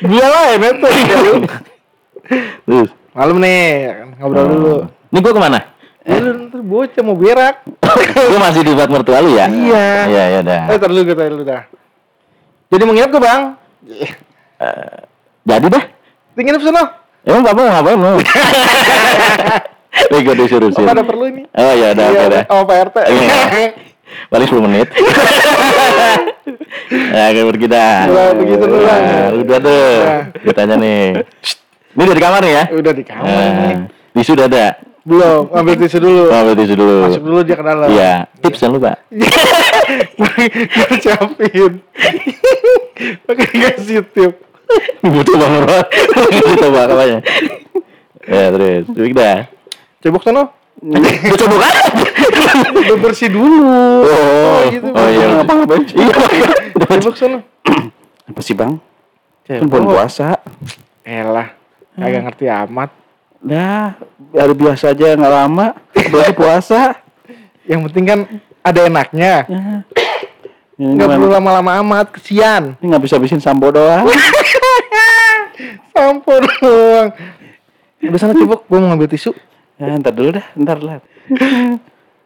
Dia 0.08 0.26
lah 0.34 0.44
ya. 0.56 0.58
Terus. 2.66 2.90
Malam 3.16 3.38
nih, 3.40 3.64
ya 3.80 3.92
kan, 3.96 4.08
ngobrol 4.20 4.46
dulu. 4.52 4.76
Ini 5.12 5.18
gua 5.24 5.34
ke 5.36 5.42
mana? 5.44 5.60
Eh, 6.06 6.20
lu 6.20 6.30
ntar 6.50 6.62
bocah 6.64 7.04
mau 7.04 7.16
berak. 7.16 7.56
gua 8.32 8.40
masih 8.48 8.62
di 8.64 8.72
buat 8.74 8.90
mertua 8.90 9.20
lu 9.20 9.36
ya? 9.36 9.48
Iya. 9.52 9.88
Iya, 10.08 10.24
iya 10.34 10.40
dah. 10.40 10.62
Eh, 10.72 10.78
tar 10.80 10.88
dulu 10.88 11.04
kita 11.04 11.28
dulu 11.28 11.44
dah. 11.44 11.68
Jadi 12.72 12.82
mau 12.84 12.94
nginep 12.96 13.12
ke 13.12 13.20
bang? 13.20 13.42
Jadi 15.46 15.68
dah. 15.70 15.84
Di 16.34 16.42
nginep 16.42 16.62
sana. 16.62 16.84
Emang 17.26 17.42
bapak 17.42 17.58
mau 17.58 17.70
ngapain 17.70 17.98
mau? 17.98 18.18
Bego 20.14 20.34
disuruh 20.42 20.70
Oh, 20.74 20.86
ada 20.86 21.02
perlu 21.06 21.26
ini. 21.30 21.42
Oh 21.54 21.72
udah, 21.74 21.94
Iya, 21.94 22.10
oke 22.12 22.26
dah. 22.30 22.44
Oh, 22.50 22.62
Pak 22.66 22.78
RT. 22.90 22.98
Iya. 23.10 23.38
Paling 24.30 24.48
10 24.50 24.66
menit. 24.66 24.88
Ya, 26.86 27.34
kayak 27.34 27.58
kita. 27.58 27.86
Udah, 28.06 28.30
begitu 28.38 28.62
dulu. 28.62 28.86
Nah, 28.86 29.34
udah 29.34 29.58
tuh. 29.58 29.82
Udah. 30.06 30.22
Ditanya 30.46 30.76
nih. 30.78 31.26
Ini 31.98 32.04
dari 32.06 32.22
kamar 32.22 32.40
nih 32.46 32.54
ya? 32.54 32.64
Udah 32.78 32.94
di 32.94 33.02
kamar 33.02 33.26
Nah, 33.26 33.50
nih. 33.50 33.76
tisu 34.14 34.32
udah 34.38 34.46
ada. 34.46 34.66
Belum, 35.02 35.50
ambil 35.50 35.74
tisu 35.82 35.98
dulu. 35.98 36.24
Oh, 36.30 36.38
ambil 36.38 36.56
tisu 36.62 36.74
dulu. 36.78 36.98
Masuk 37.10 37.24
dulu 37.26 37.40
dia 37.42 37.56
ke 37.58 37.66
dalam. 37.66 37.88
Iya, 37.90 38.12
tips 38.38 38.58
jangan 38.62 38.74
lupa. 38.78 38.92
Pakai 43.26 43.48
kasih 43.50 44.06
tip. 44.14 44.45
Butuh 45.14 45.34
bang 45.38 45.52
Nurul. 45.54 45.84
Coba 46.60 46.80
kapannya. 46.90 47.20
Ya 48.26 48.46
terus, 48.50 48.84
Coba 48.90 49.06
kita. 49.08 49.30
Cebok 50.02 50.24
sana. 50.26 50.44
Butuh 51.30 51.48
bukan? 51.50 51.74
Udah 52.78 52.98
bersih 53.00 53.30
dulu. 53.32 53.64
Oh, 54.06 54.60
gitu. 54.70 54.90
oh 54.92 55.08
iya. 55.10 55.26
Apa 55.42 55.52
ngapain? 55.54 55.84
Iya. 55.94 56.16
Cebok 56.74 57.16
sana. 57.18 57.40
Apa 58.26 58.40
sih 58.42 58.54
bang? 58.58 58.78
Kan 59.46 59.70
bulan 59.70 59.86
puasa. 59.86 60.42
Elah, 61.06 61.54
kagak 61.94 62.22
ngerti 62.26 62.46
amat. 62.50 62.90
Nah, 63.46 63.94
hari 64.34 64.54
biasa 64.58 64.98
aja 64.98 65.14
nggak 65.14 65.34
lama. 65.34 65.78
Berarti 65.94 66.34
puasa. 66.34 66.98
Yang 67.70 67.82
penting 67.90 68.06
kan 68.10 68.20
ada 68.66 68.80
enaknya. 68.90 69.46
Ini 70.76 70.92
Nggak 70.92 71.08
perlu 71.08 71.32
lama-lama 71.32 71.72
amat, 71.80 72.12
kesian. 72.12 72.76
Ini 72.80 72.86
nggak 72.92 73.04
bisa 73.04 73.16
habisin 73.16 73.40
sampo 73.40 73.72
doang. 73.72 74.04
Sampur 75.96 76.44
doang. 76.60 77.16
Udah 78.04 78.20
sana 78.20 78.36
cebok, 78.36 78.68
gua 78.68 78.78
mau 78.84 78.92
ngambil 78.92 79.08
tisu. 79.08 79.32
Ya, 79.80 79.96
ntar 79.96 80.12
dulu 80.12 80.36
dah, 80.36 80.44
ntar 80.60 80.84
lah. 80.84 81.00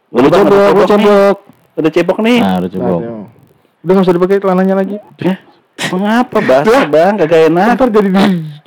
Udah 0.10 0.30
cebok, 0.34 0.50
ada 0.50 0.74
udah 0.74 0.74
nih. 0.74 0.90
cebok. 0.90 1.38
Udah 1.78 1.92
cebok 1.94 2.18
nih. 2.26 2.38
Nah, 2.42 2.56
udah 2.58 2.70
cebok. 2.70 3.02
Udah 3.80 3.92
nggak 3.94 4.04
usah 4.04 4.16
dipakai 4.18 4.42
celananya 4.42 4.76
lagi. 4.76 4.98
Ya, 5.22 5.36
mengapa 5.94 6.38
basah 6.42 6.82
bang? 6.90 7.14
Kagak 7.22 7.42
enak. 7.54 7.68
Ntar 7.78 7.90
jadi 7.94 8.10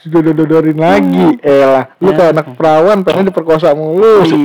didodorin 0.06 0.78
lagi. 0.78 1.26
Elah, 1.42 1.90
lu 1.98 2.08
Ya. 2.08 2.16
kayak 2.16 2.30
anak 2.38 2.46
perawan 2.54 2.98
pengen 3.02 3.26
diperkosa 3.26 3.74
mulu. 3.74 4.22
Iya. 4.22 4.30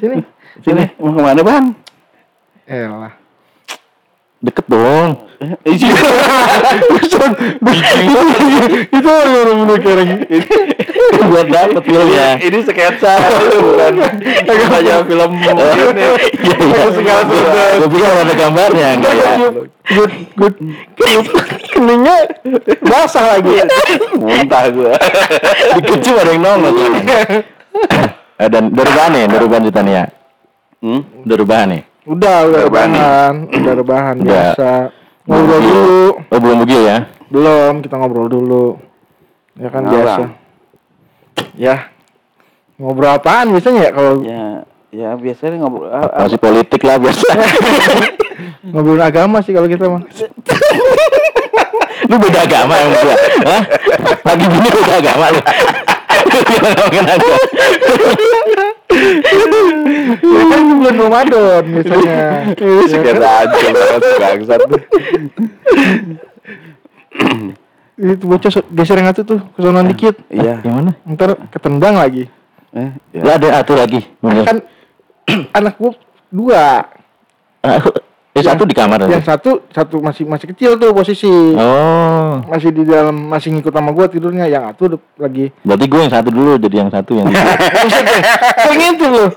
Sini. 0.00 0.16
Sini, 0.62 0.84
mau 0.96 1.12
ke 1.12 1.20
mana 1.20 1.42
bang? 1.44 1.64
Elah. 2.66 3.14
Deket 4.42 4.66
dong. 4.66 5.22
Isi. 5.66 5.86
Itu 8.90 9.08
orang 9.10 9.58
bener 9.66 9.78
kereng. 9.82 10.10
Buat 11.30 11.46
dapet 11.50 11.82
filmnya. 11.86 12.38
Ini 12.42 12.58
sketsa, 12.66 13.14
bukan 13.62 14.70
aja 14.82 14.94
film 15.06 15.30
ini. 15.38 16.06
Iya, 16.62 16.90
segala 16.94 17.22
sesuatu. 17.26 17.78
Gue 17.78 17.88
pikir 17.90 18.06
ada 18.06 18.34
gambarnya 18.34 18.88
enggak 18.98 19.14
ya. 19.14 19.32
Good, 19.82 20.12
good. 20.38 20.54
Keningnya 21.70 22.16
basah 22.82 23.38
lagi. 23.38 23.62
Muntah 24.18 24.64
gua. 24.74 24.94
Dikecil 25.78 26.14
ada 26.18 26.30
yang 26.34 26.42
nongol. 26.42 26.74
Eh, 28.42 28.48
dan 28.50 28.74
dari 28.74 28.90
bahan 28.90 29.10
nih, 29.14 29.24
dari 29.30 29.46
bahan 29.46 29.64
Titania. 29.70 30.04
Hmm? 30.82 31.02
Dari 31.22 31.44
bahan 31.46 31.68
nih. 31.78 31.82
Udah, 32.02 32.36
udah 32.44 32.60
Udah 32.60 32.62
rebahan 32.66 33.34
udah 33.48 33.74
rebahan 33.76 34.14
Udah. 34.16 34.26
biasa. 34.26 34.70
Ngobrol 35.22 35.60
dulu. 35.60 36.02
Oh 36.28 36.38
belum 36.38 36.56
begitu 36.66 36.82
ya? 36.82 36.98
Belum, 37.28 37.72
kita 37.78 37.94
ngobrol 37.94 38.26
dulu. 38.26 38.66
Ya 39.54 39.68
kan 39.68 39.82
Ngobrol. 39.82 40.02
biasa. 40.02 40.22
Ya. 41.54 41.76
Ngobrol 42.74 43.12
apaan 43.12 43.50
biasanya 43.50 43.80
ya 43.80 43.92
kalau 43.92 44.12
Ya, 44.20 44.44
ya 44.90 45.08
biasanya 45.14 45.56
ngobrol. 45.58 45.88
ah, 45.88 46.02
ah, 46.04 46.26
Masih 46.26 46.36
politik 46.36 46.82
lah 46.82 46.98
biasa. 46.98 47.22
ngobrol 48.72 48.98
agama 48.98 49.38
sih 49.40 49.52
kalau 49.52 49.66
kita 49.66 49.86
mah. 49.86 50.02
lu 52.02 52.16
beda 52.18 52.40
agama 52.42 52.74
yang 52.74 52.90
gua. 52.92 53.14
Hah? 53.46 53.62
Lagi 54.22 54.44
gini 54.44 54.68
beda 54.68 54.94
agama 54.98 55.24
lu. 55.30 55.40
Ngomongin 56.32 57.04
aja. 57.06 57.34
Ya 60.18 60.42
kan 60.44 60.60
bulan 60.82 60.98
Ramadan 60.98 61.62
biasanya. 61.62 62.18
Sketsa 62.90 63.30
aja 63.46 63.58
banget 63.70 64.02
bangsat. 64.18 64.60
Itu 68.02 68.24
bocah 68.26 68.50
geser 68.74 68.98
yang 68.98 69.08
satu 69.14 69.22
tuh 69.22 69.40
ke 69.54 69.58
sono 69.62 69.78
dikit. 69.86 70.18
Iya. 70.26 70.58
Yang 70.66 70.74
mana? 70.74 70.92
Ntar 71.06 71.30
ketendang 71.54 71.94
lagi. 71.94 72.26
Eh, 72.74 72.90
ya. 73.14 73.22
Lah 73.22 73.34
ada 73.38 73.48
atuh 73.62 73.76
lagi. 73.78 74.00
Bener. 74.18 74.42
Kan 74.42 74.58
anak 75.58 75.78
gua 75.78 75.94
dua. 76.32 76.82
Ah, 77.62 77.78
Eh 78.32 78.40
satu 78.40 78.64
di 78.64 78.72
kamar 78.72 79.04
Yang 79.12 79.28
satu 79.28 79.60
satu 79.68 80.00
masih 80.00 80.24
masih 80.24 80.56
kecil 80.56 80.80
tuh 80.80 80.96
posisi. 80.96 81.28
Oh. 81.28 82.40
Masih 82.48 82.72
di 82.72 82.88
dalam 82.88 83.12
masih 83.28 83.52
ngikut 83.52 83.68
sama 83.68 83.92
gua 83.92 84.08
tidurnya. 84.08 84.48
Yang 84.48 84.72
satu 84.72 84.96
lagi. 85.20 85.52
Berarti 85.60 85.84
gue 85.84 86.00
yang 86.00 86.12
satu 86.16 86.28
dulu 86.32 86.56
jadi 86.56 86.76
yang 86.80 86.88
satu 86.88 87.12
yang 87.12 87.28
Pengen 88.64 88.92
tuh 88.96 89.08
lu. 89.12 89.24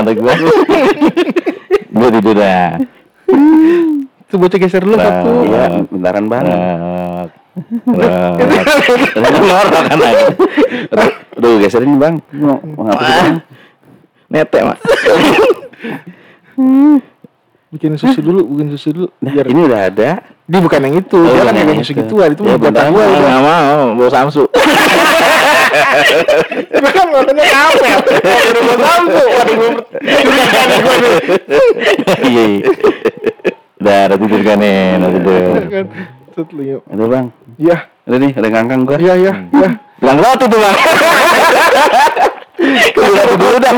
mata 0.00 0.10
gue. 0.10 0.32
gue 1.96 2.08
tidur 2.14 2.34
dah. 2.34 2.80
Tuh 4.24 4.36
bocah 4.36 4.56
geser 4.56 4.80
dulu 4.80 4.94
satu. 4.94 5.32
Iya, 5.44 5.62
bentaran 5.84 6.24
bang. 6.26 6.44
Rak. 6.46 7.28
Rak. 7.84 8.32
Ngorok 9.36 9.82
kan 9.84 9.98
lagi. 9.98 10.24
Udah 11.34 11.50
geserin 11.58 11.94
bang. 11.96 12.14
Mau 12.32 12.56
mau 12.64 12.82
ngapa 12.86 13.02
sih 13.02 13.14
bang? 13.16 13.36
Netek 14.28 14.62
mak. 14.64 14.78
Bikin 17.70 17.94
susu 17.94 18.18
dulu, 18.18 18.40
bikin 18.48 18.68
susu 18.72 18.88
dulu. 18.90 19.08
Nah, 19.20 19.30
Biar 19.30 19.46
ini 19.46 19.60
udah 19.62 19.80
ada. 19.86 20.10
dia 20.50 20.58
bukan 20.58 20.82
yang 20.82 20.98
itu, 20.98 21.14
Oh, 21.14 21.22
dia 21.22 21.38
kan 21.38 21.46
bukan 21.46 21.54
yang 21.56 21.68
yang 21.70 21.78
susu 21.80 21.92
itu. 21.92 22.00
gituan 22.02 22.28
itu 22.34 22.42
Ya 22.42 22.50
mau 22.50 22.58
bentar 22.60 22.86
gua. 22.90 23.06
gue 23.06 23.22
nggak 23.22 23.40
mau, 23.40 23.84
bawa 23.94 24.10
Samsu. 24.10 24.42
Itu 26.74 26.88
kan 26.90 27.06
katanya 27.10 27.44
kafe. 27.46 27.88
Udah 28.50 28.62
mau 28.62 28.76
samsu. 28.76 29.22
Waduh, 29.30 29.54
gua 29.54 29.70
Iya. 32.20 32.44
iya. 32.44 32.70
Udah, 33.80 33.98
udah 34.06 34.18
tidur 34.18 34.40
kan 34.44 34.56
nih, 34.60 34.80
udah 34.96 35.10
tidur. 35.10 35.62
kan. 35.66 35.86
Yuk. 36.40 36.80
Ada 36.88 37.04
bang. 37.04 37.26
Iya, 37.60 37.76
Udah 38.08 38.18
nih, 38.18 38.30
udah 38.32 38.50
ngangkang 38.50 38.80
gua. 38.84 38.96
iya, 38.96 39.14
iya, 39.14 39.32
iya. 39.52 39.70
Bilang 40.00 40.18
roti 40.18 40.44
tuh 40.46 40.58
bang. 40.58 40.76
Udah 42.92 43.24
tidur 43.26 43.54
dah. 43.56 43.72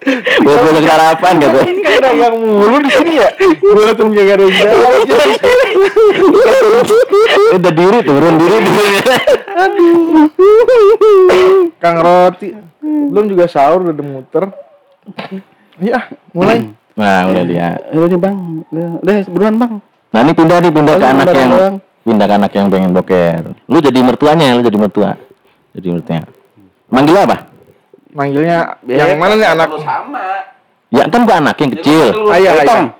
Gue 0.00 0.80
sarapan 0.80 1.32
gitu. 1.36 1.58
Kan 1.60 1.92
ada 2.00 2.10
yang 2.16 2.36
mulu 2.40 2.80
di 2.80 2.88
sini 2.88 3.20
ya. 3.20 3.28
Gua 3.60 3.92
tuh 3.92 4.08
gak 4.08 4.32
ada 4.32 4.44
yang. 4.48 4.80
Udah 7.52 7.72
diri 7.76 7.98
turun 8.00 8.34
diri 8.40 8.56
Kang 11.76 12.00
Roti. 12.00 12.48
Belum 12.80 13.28
juga 13.28 13.44
sahur 13.44 13.92
udah 13.92 14.04
muter. 14.04 14.48
Iya, 15.76 16.08
mulai. 16.32 16.72
Nah, 16.96 17.28
udah 17.28 17.44
dia. 17.44 17.76
Udah 17.92 18.08
nih 18.08 18.20
bang. 18.20 18.36
Udah, 18.72 19.16
buruan 19.28 19.54
bang. 19.60 19.72
Nah, 20.10 20.20
ini 20.24 20.32
pindah 20.32 20.58
nih 20.64 20.72
pindah 20.72 20.94
ke 20.96 21.06
anak 21.06 21.28
yang 21.36 21.52
pindah 22.00 22.26
ke 22.26 22.34
anak 22.40 22.52
yang 22.56 22.66
pengen 22.72 22.90
boker. 22.96 23.52
Lu 23.68 23.78
jadi 23.84 24.00
mertuanya, 24.00 24.56
lu 24.56 24.64
jadi 24.64 24.78
mertua. 24.80 25.20
Jadi 25.76 25.88
mertuanya. 25.92 26.24
Manggil 26.88 27.20
apa? 27.20 27.49
Manggilnya 28.10 28.58
yang 28.84 29.16
mana 29.16 29.34
nih 29.34 29.48
anak? 29.48 29.68
Ya 30.90 31.02
kan 31.06 31.20
gua 31.22 31.36
anak 31.38 31.54
yang 31.56 31.70
kecil. 31.72 32.06
Ayah, 32.28 32.52
Eh, 32.52 32.66
Tong. 32.66 32.84
ayah. 32.84 32.92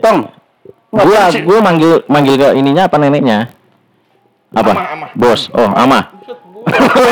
Tong. 0.00 0.18
Gua 0.88 1.20
gua 1.42 1.58
manggil 1.60 1.92
manggil 2.06 2.34
ke 2.34 2.48
ininya 2.54 2.88
apa 2.88 2.96
neneknya? 2.96 3.52
Apa? 4.50 4.70
Ama, 4.70 4.82
ama. 4.86 5.06
Bos. 5.12 5.50
Oh, 5.50 5.68
ama. 5.68 6.00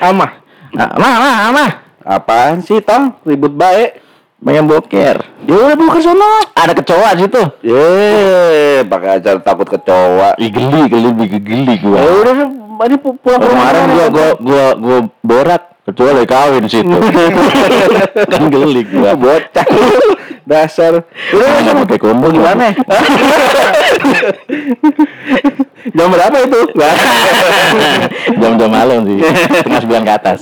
Ama. 0.00 0.26
Ah, 0.72 0.88
Ama, 0.94 1.08
ama, 1.10 1.30
ama. 1.50 1.64
Apaan 2.00 2.62
sih 2.62 2.78
Tong? 2.80 3.12
Ribut 3.22 3.50
baik. 3.50 3.98
Pengen 4.40 4.64
boker. 4.64 5.20
Ya 5.42 5.52
udah 5.52 5.76
buka 5.76 6.00
sono. 6.00 6.24
Ada 6.54 6.72
kecoa 6.72 7.12
di 7.12 7.26
situ. 7.26 7.42
Ye, 7.60 7.84
pakai 8.82 9.20
acara 9.20 9.36
takut 9.38 9.68
kecoa. 9.68 10.32
Ih, 10.38 10.48
geli, 10.48 10.80
geli, 10.86 11.08
geli, 11.12 11.38
geli 11.38 11.74
gua. 11.76 11.98
Ya 11.98 12.08
udah, 12.14 12.34
ini 12.80 12.96
pu- 12.96 13.18
pulang 13.20 13.40
Kemarin 13.42 13.84
gua 13.90 14.06
gua 14.08 14.28
gua 14.40 14.66
gua 14.74 14.98
borak 15.20 15.62
kecoa 15.90 16.14
lagi 16.14 16.28
kawin 16.30 16.62
di 16.62 16.70
situ. 16.70 16.98
kan 18.32 18.42
geli 18.46 18.82
gua. 18.86 19.18
bocah. 19.18 19.66
Dasar. 20.46 21.02
Udah, 21.34 21.46
nggak 21.62 21.74
pakai 21.86 21.98
kondom 21.98 22.30
Gimana? 22.30 22.70
Jam 25.96 26.06
berapa 26.12 26.36
itu? 26.46 26.60
Jam-jam 28.40 28.70
malam 28.70 28.98
sih. 29.06 29.18
Setengah 29.20 29.80
sembilan 29.82 30.02
ke 30.06 30.12
atas. 30.14 30.38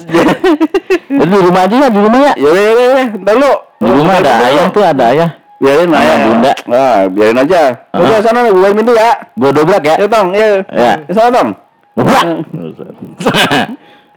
Jadi 1.09 1.29
di 1.29 1.39
rumah 1.41 1.63
aja 1.65 1.77
ya, 1.77 1.89
di 1.89 2.01
rumah 2.01 2.21
ya. 2.21 2.33
Ya 2.37 2.51
ya 2.53 2.61
ya 2.61 2.73
udah. 2.73 3.07
Ntar 3.25 3.35
lu. 3.37 3.53
Di 3.79 3.91
rumah 3.91 4.15
ada 4.21 4.33
ayam 4.45 4.67
tuh, 4.73 4.85
ada 4.85 5.05
ayam. 5.13 5.31
Biarin 5.59 5.91
Sama 5.91 5.99
ayah. 5.99 6.17
bunda. 6.23 6.53
Nah, 6.71 6.99
biarin 7.11 7.39
aja. 7.43 7.63
Ah. 7.91 7.99
Udah 7.99 8.19
sana 8.23 8.39
nih, 8.47 8.53
bukain 8.55 8.75
pintu 8.79 8.93
ya. 8.95 9.11
Gua 9.35 9.51
dobrak 9.51 9.83
ya. 9.83 9.95
Ya 9.99 10.07
Tong, 10.07 10.29
ya. 10.31 10.47
Ya. 10.71 10.93
Ya 11.03 11.13
sana 11.15 11.29
Tong. 11.35 11.51
Dobrak. 11.99 12.25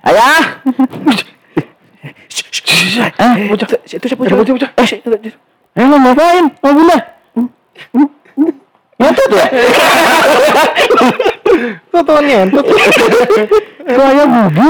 Ayah. 0.02 0.44
Ah, 3.22 3.34
bocah. 3.46 3.68
Itu 3.86 4.06
siapa 4.10 4.22
Ada 4.26 4.34
bocah, 4.34 4.54
bocah. 4.58 4.72
eh 5.72 5.86
lu 5.88 5.96
ngapain? 6.02 6.46
Mau 6.60 6.72
bunda? 6.74 6.98
Ngetut 9.00 9.30
ya? 9.32 9.46
Tuh 11.94 12.02
tuh 12.02 12.18
ngentot. 12.20 12.66
Kok 13.86 14.06
ayam 14.10 14.28
bunda? 14.50 14.68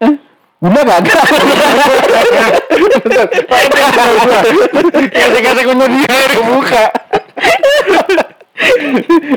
Eh? 0.00 0.14
Bunda 0.62 0.80
kagak. 0.86 1.24
Kasih-kasih 5.10 5.64
kunyah 5.66 5.88
dia 5.90 6.16
ke 6.30 6.40
muka. 6.46 6.84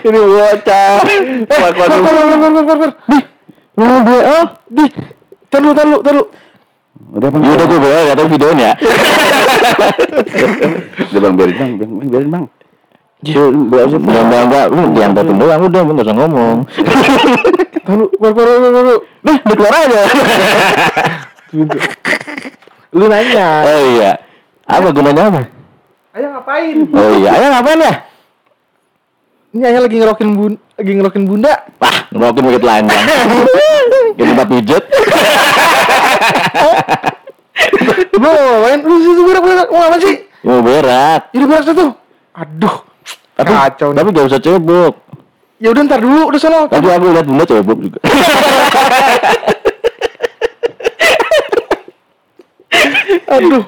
Ini 0.03 0.19
bocah. 0.21 0.93
Eh, 1.03 1.19
Far, 1.49 1.71
Far, 1.73 1.87
Far. 1.89 2.91
Di, 3.09 3.17
Mau 3.73 4.05
oh. 4.05 4.45
di. 4.69 4.85
Taruh, 5.53 5.69
taruh, 5.77 6.01
taruh. 6.01 6.25
Udah 7.13 7.29
bang. 7.29 7.41
Udah 7.45 7.65
gue 7.69 7.77
bawa 7.77 8.00
ya, 8.01 8.13
tapi 8.17 8.29
videonya. 8.33 8.74
Udah 11.13 11.22
bang 11.22 11.33
biarin 11.38 11.55
bang, 11.62 11.72
bang, 11.77 11.91
bang, 11.93 12.10
biarin 12.10 12.29
bang. 12.33 12.45
Enggak, 13.24 13.88
enggak, 13.88 14.03
enggak, 14.03 14.43
enggak, 14.50 14.65
lu 14.67 14.81
diangkatin 14.91 15.39
doang 15.39 15.63
udah, 15.63 15.81
lu 15.86 15.91
enggak 15.95 16.07
usah 16.10 16.17
ngomong. 16.17 16.57
Far, 17.86 18.00
Far, 18.19 18.31
Far, 18.33 18.74
Far. 18.74 18.98
Nih, 19.24 19.38
dikeluar 19.48 19.74
aja. 19.77 20.01
Lu 22.98 23.05
nanya. 23.10 23.48
Oh 23.65 23.81
iya. 23.93 24.12
Apa 24.69 24.93
gunanya 24.93 25.24
apa? 25.29 25.41
Ayah 26.13 26.29
ngapain? 26.38 26.77
Oh 26.93 27.12
iya, 27.17 27.29
ayah 27.33 27.50
ngapain 27.57 27.79
ya? 27.81 27.93
Ini 29.53 29.63
ayah 29.69 29.81
lagi 29.86 29.95
ngerokin 30.01 30.29
bun, 30.33 30.53
lagi 30.77 30.91
ngerokin 30.98 31.24
bunda. 31.29 31.53
Ngerokin 32.13 32.43
begitu 32.46 32.62
telanjang. 32.62 33.03
Kayak 34.13 34.27
tempat 34.29 34.48
pijet. 34.53 34.84
Lu 38.13 38.29
ngapain? 38.29 38.79
Lu 38.86 38.96
situ 39.01 39.22
berak 39.25 39.43
berak. 39.43 39.67
Mau 39.74 39.82
apa 39.82 39.98
sih? 39.98 40.15
Mau 40.46 40.62
berak. 40.62 41.22
Ini 41.34 41.43
berak 41.50 41.63
tuh. 41.74 41.91
Aduh. 42.38 42.75
Tapi, 43.34 43.50
Kacau 43.50 43.89
tapi 43.98 44.08
gak 44.13 44.29
usah 44.29 44.38
cebok. 44.38 44.93
Ya 45.58 45.74
udah 45.74 45.82
ntar 45.89 46.00
dulu, 46.05 46.29
udah 46.29 46.39
sono. 46.39 46.70
Tadi 46.70 46.86
aku 46.86 47.05
lihat 47.17 47.25
bunda 47.25 47.46
cebok 47.50 47.77
juga. 47.82 48.00
Aduh. 53.33 53.63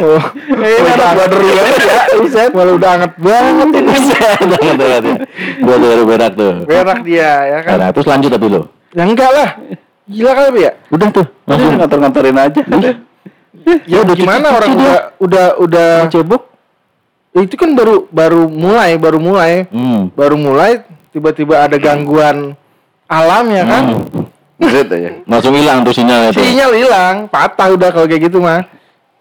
Oh. 0.00 0.22
Eh, 0.62 0.78
anak 0.80 1.08
gua 1.12 1.26
deru 1.28 1.46
banget 1.52 1.76
ya. 1.84 2.00
Buset, 2.16 2.50
malah 2.56 2.74
udah 2.76 2.90
anget 2.96 3.12
banget 3.20 3.68
ini. 3.76 3.94
Jangan 4.08 4.74
telat 4.80 5.02
ya. 5.04 5.16
Gua 5.60 5.76
baru 5.76 6.02
berak 6.08 6.32
tuh. 6.32 6.52
Berak 6.64 7.00
dia, 7.04 7.30
ya 7.48 7.58
kan? 7.60 7.76
Nah, 7.76 7.88
terus 7.92 8.06
lanjut 8.08 8.30
tapi 8.32 8.46
lo. 8.48 8.60
Ya 8.92 9.02
enggak 9.04 9.30
lah. 9.32 9.48
Gila 10.02 10.32
kali 10.34 10.66
ya? 10.66 10.72
Udah 10.90 11.08
tuh, 11.14 11.24
Udah 11.24 11.54
langsung 11.54 11.74
ngantor-ngantorin 11.78 12.36
aja. 12.36 12.62
Ya 13.86 13.98
udah 14.02 14.14
gimana 14.18 14.46
orang 14.50 14.70
udah 14.74 14.98
udah 15.22 15.46
udah 15.62 15.90
cebok. 16.10 16.50
Ya, 17.32 17.40
itu 17.48 17.56
kan 17.56 17.72
baru 17.72 18.10
baru 18.12 18.44
mulai, 18.50 18.98
baru 19.00 19.16
mulai. 19.22 19.64
Hmm. 19.70 20.12
Baru 20.12 20.36
mulai 20.36 20.84
tiba-tiba 21.14 21.64
ada 21.64 21.78
gangguan 21.78 22.58
alam 23.08 23.44
ya 23.48 23.64
kan? 23.64 23.84
Hmm. 23.94 24.26
Buset 24.58 24.90
aja. 24.90 25.10
Langsung 25.24 25.54
hilang 25.56 25.86
tuh 25.86 25.94
sinyalnya 25.94 26.30
tuh. 26.34 26.42
Sinyal 26.44 26.72
hilang, 26.76 27.14
patah 27.30 27.72
udah 27.72 27.88
kalau 27.94 28.06
kayak 28.10 28.28
gitu 28.28 28.42
mah. 28.42 28.66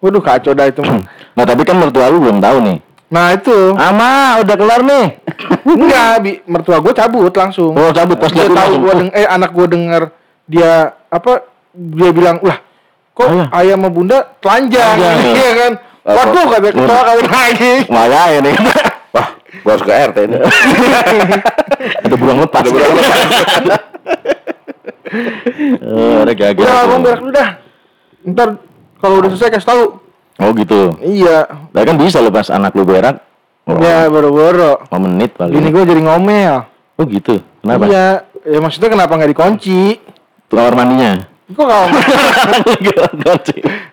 Waduh 0.02 0.22
kacau 0.22 0.52
dah 0.52 0.68
itu. 0.68 0.82
Nah, 1.32 1.48
tapi 1.48 1.64
kan 1.64 1.80
mertua 1.80 2.12
lu 2.12 2.20
belum 2.20 2.44
tahu 2.44 2.60
nih. 2.60 2.78
Nah 3.08 3.32
itu 3.32 3.56
Ama, 3.72 4.44
udah 4.44 4.56
kelar 4.60 4.84
nih. 4.84 5.06
enggak, 5.80 6.12
bi, 6.20 6.32
mertua 6.44 6.84
gue 6.84 6.92
cabut 6.92 7.32
langsung. 7.32 7.72
Oh, 7.72 7.88
cabut 7.96 8.20
pas 8.20 8.28
dia 8.36 8.52
tahu 8.52 8.84
gua 8.84 9.00
deng 9.00 9.12
eh 9.16 9.24
anak 9.24 9.56
gue 9.56 9.68
denger 9.72 10.12
dia 10.44 10.92
apa 11.08 11.48
dia 11.72 12.12
bilang 12.12 12.44
lah 12.44 12.60
kok 13.16 13.32
Ayah. 13.32 13.48
ayah 13.64 13.76
sama 13.80 13.88
bunda 13.88 14.28
telanjang 14.44 15.00
Telanjang, 15.00 15.18
ya. 15.24 15.32
iya 15.40 15.52
kan 15.56 15.72
waduh 16.04 16.46
kata 16.52 16.68
ketawa 16.76 17.02
kawin 17.08 17.28
lagi 17.32 17.74
Makanya 17.88 18.40
nih. 18.44 18.56
Wah, 19.16 19.28
gua 19.64 19.72
harus 19.72 19.84
ke 19.88 19.92
RT 19.92 20.18
ini. 20.28 20.38
Ada 22.04 22.16
burung 22.20 22.40
lepas. 22.44 22.60
Ada 22.60 22.70
burung 22.76 22.96
lepas. 22.96 23.20
Oh, 25.84 26.16
ada 26.24 26.34
gagal. 26.36 26.64
udah 26.64 26.78
abang 26.88 27.00
berak 27.04 27.20
dulu 27.20 27.32
dah 27.36 27.50
ntar 28.22 28.50
kalau 29.02 29.20
udah 29.20 29.30
selesai 29.30 29.52
kasih 29.52 29.68
tahu 29.68 29.84
Oh 30.40 30.50
gitu. 30.54 30.96
iya 31.02 31.46
Lah 31.70 31.84
kan 31.84 31.98
bisa 31.98 32.18
lepas 32.18 32.50
anak 32.50 32.74
lu 32.74 32.82
berak. 32.82 33.22
Oh, 33.70 33.78
ya 33.78 34.10
boro-boro 34.10 34.82
5 34.90 34.98
menit 34.98 35.38
paling. 35.38 35.54
ini 35.54 35.70
gue 35.70 35.84
jadi 35.86 36.02
ngomel 36.02 36.66
Oh 36.98 37.06
gitu. 37.06 37.42
Kenapa? 37.62 37.86
iya 37.86 38.06
ya 38.42 38.58
maksudnya 38.58 38.90
kenapa 38.90 39.14
nggak 39.14 39.32
dikunci 39.32 40.02
Tuh 40.50 40.56
kamar 40.58 40.74
mandinya. 40.74 41.14
kok 41.52 41.68
ngomel 41.68 43.38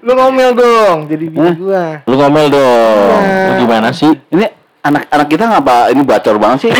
lu 0.01 0.12
ngomel 0.14 0.51
dong 0.55 0.97
jadi 1.11 1.25
bini 1.27 1.51
gua 1.59 2.01
Lu 2.07 2.14
ngomel 2.16 2.47
dong. 2.49 3.21
Iya. 3.21 3.44
Lu 3.44 3.53
gimana 3.61 3.88
sih? 3.90 4.12
Ini 4.31 4.47
anak-anak 4.81 5.27
kita 5.29 5.44
ngapa 5.44 5.90
ini 5.90 6.01
bacor 6.01 6.38
banget 6.38 6.59
sih? 6.64 6.73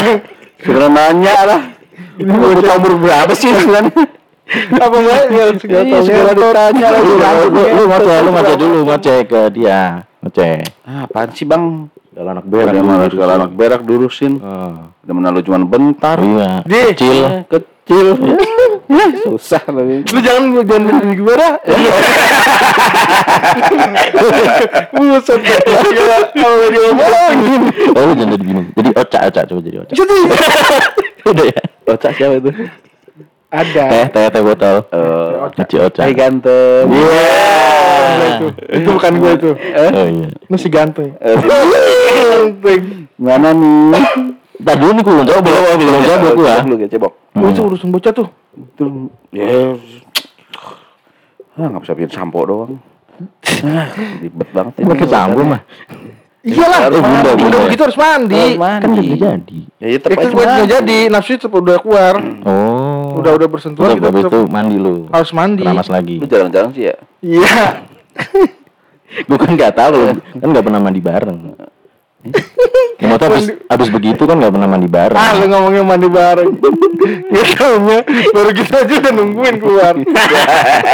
Segera 0.64 0.88
nanya 0.88 1.34
lah. 1.44 1.60
Ini 2.18 2.30
umur 2.34 2.98
berapa 2.98 3.30
sih 3.36 3.52
sebenarnya? 3.52 3.94
apa 4.76 4.96
ya 5.00 5.16
segala 5.56 5.84
Iya, 5.88 6.20
tahu 6.36 6.38
ditanya 6.52 6.88
lagi. 6.92 7.12
Lu, 7.74 7.82
ngoceh, 7.88 8.16
lu 8.20 8.30
ngoceh 8.30 8.56
dulu, 8.60 8.78
ngoceh 8.84 9.18
ke 9.24 9.40
dia. 9.56 10.04
Ngoceh. 10.20 10.60
Ah, 10.84 11.08
apaan 11.08 11.32
sih 11.32 11.48
bang? 11.48 11.88
Kalau 12.14 12.30
anak 12.30 12.46
berak. 12.46 12.70
mana 12.78 13.10
segala 13.10 13.32
anak 13.42 13.50
berak 13.58 13.82
durusin. 13.82 14.38
Oh. 14.38 14.86
Udah 15.02 15.14
mana 15.16 15.34
lu 15.34 15.42
cuma 15.42 15.58
bentar. 15.64 16.20
Iya. 16.22 16.62
Kecil. 16.62 17.24
Eh, 17.26 17.42
Kecil. 17.50 18.06
Susah 19.24 19.64
lagi. 19.66 20.04
lu 20.06 20.20
jangan 20.20 20.42
lu 20.52 20.60
jangan 20.62 20.84
begini 20.92 21.14
gimana 21.16 21.46
buset 24.94 25.40
kalau 26.36 26.68
dia 26.68 26.80
ngomong 26.92 27.10
Oh, 27.96 28.12
jangan 28.12 28.28
jadi 28.36 28.44
gini. 28.44 28.62
Jadi 28.76 28.90
ocak, 28.94 29.20
ocak. 29.32 29.44
Coba 29.48 29.60
jadi 29.64 29.76
ocak. 29.82 29.94
jadi 29.96 30.16
Udah 31.32 31.44
ya. 31.48 31.60
Bocah 31.84 32.12
siapa 32.12 32.34
itu? 32.38 32.50
Ada 33.54 33.84
Teh, 33.86 34.04
teh, 34.10 34.24
teh 34.28 34.42
botol. 34.42 34.76
Oh, 34.90 35.46
Kecil 35.54 35.86
ocak. 35.86 36.02
Hai 36.02 36.12
ganteng. 36.12 36.84
Iya. 36.84 37.22
itu 38.14 38.46
itu 38.74 38.88
bukan 38.90 39.12
gue 39.16 39.32
itu 39.34 39.50
Oh 39.56 40.06
iya. 40.06 40.28
lu 40.44 40.56
si 40.56 40.68
ganteng 40.68 41.14
Eh, 41.16 41.34
ganteng 41.34 42.80
Mana 43.14 43.50
nih? 43.50 44.02
Tadi 44.56 44.76
dulu 44.76 44.90
nih 44.92 45.02
gue 45.02 45.12
belum 45.14 45.26
coba, 45.28 45.50
belum 45.74 46.02
coba 46.04 46.28
gua. 46.32 46.54
Lu 46.62 46.74
ya 46.76 46.86
cebok. 46.86 47.12
oh, 47.34 47.48
itu 47.48 47.60
urusan 47.62 47.88
bocah 47.90 48.12
tuh 48.12 48.28
Itu 48.54 48.84
ya. 49.30 49.74
Ah, 51.54 51.66
nggak 51.68 51.82
bisa 51.82 51.94
bikin 51.94 52.10
sampo 52.10 52.42
doang. 52.42 52.78
Ah, 53.62 53.86
ribet 54.18 54.48
banget 54.50 54.74
ini. 54.76 54.90
Pakai 54.90 55.06
sampo 55.06 55.40
mah. 55.42 55.62
iyalah 56.44 56.80
Oh, 56.86 57.00
bunda, 57.00 57.20
udah 57.24 57.34
bunda. 57.40 57.56
begitu 57.64 57.82
harus 57.82 57.96
mandi 57.96 58.36
Harus 58.36 58.60
mandi. 58.60 58.84
Kan 58.84 58.90
udah 58.92 59.16
jadi. 59.16 59.60
Ya, 59.80 59.86
ya 59.86 59.96
ya 59.96 59.98
kan 60.12 60.28
gue 60.28 60.44
mandi. 60.44 60.62
jadi 60.68 60.98
nafsu 61.08 61.32
itu 61.34 61.46
udah 61.48 61.76
keluar 61.80 62.14
Oh. 62.44 62.83
Udah 63.14 63.32
udah 63.34 63.48
bersentuhan 63.48 63.88
Tetap 63.92 64.10
kita 64.10 64.28
itu 64.28 64.40
mandi 64.46 64.76
lu. 64.76 65.06
harus 65.08 65.30
mandi 65.30 65.62
Keramas 65.62 65.88
lagi. 65.88 66.16
Lu 66.18 66.26
jarang-jarang 66.26 66.70
sih 66.70 66.84
ya. 66.86 66.96
iya 67.20 67.58
Gue 69.26 69.38
kan 69.38 69.46
nggak 69.48 69.72
tahu, 69.72 70.10
kan 70.34 70.48
nggak 70.48 70.64
pernah 70.64 70.80
mandi 70.80 70.98
bareng. 70.98 71.38
Ya, 72.96 73.06
maksudnya 73.06 73.30
abis, 73.30 73.44
abis 73.68 73.88
begitu 73.90 74.24
kan 74.24 74.34
nggak 74.34 74.48
pernah 74.50 74.64
mandi 74.66 74.88
bareng. 74.88 75.12
ah 75.14 75.30
lu 75.34 75.44
ngomongnya 75.44 75.82
mandi 75.84 76.08
bareng 76.08 76.50
ya 77.28 77.44
taunya 77.52 77.98
baru 78.32 78.50
gitu 78.50 78.72
aja 78.72 78.94
udah 78.96 79.12
nungguin 79.12 79.56
keluar 79.60 79.94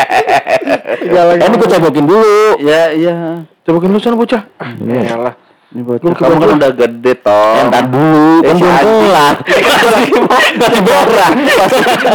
jalan 1.15 1.35
Eh, 1.37 1.47
ini 1.47 1.55
gue 1.55 1.69
cobokin 1.71 2.05
dulu. 2.05 2.59
Ya, 2.59 2.91
iya. 2.91 3.17
cobain 3.63 3.89
lu 3.89 4.01
sana 4.01 4.19
bocah 4.19 4.43
ah 4.57 4.71
Iya. 4.75 5.01
elah 5.15 5.35
ini 5.71 5.87
bocah. 5.87 6.19
Kamu 6.19 6.43
kan 6.43 6.59
udah 6.59 6.73
gede 6.75 7.13
toh. 7.23 7.63
Entar 7.63 7.87
dulu, 7.87 8.43
eh, 8.43 8.47
kan 8.51 8.59
belum 8.59 8.75
pulang. 8.91 9.37
Masih 10.59 10.83
borang, 10.83 11.33